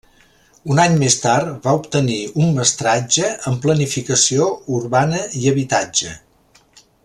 Un 0.75 0.79
any 0.83 0.95
més 1.01 1.17
tard 1.25 1.59
va 1.67 1.73
obtenir 1.81 2.17
un 2.45 2.49
mestratge 2.55 3.29
en 3.51 3.61
planificació 3.67 4.49
urbana 4.79 5.23
i 5.43 5.45
habitatge. 5.55 6.17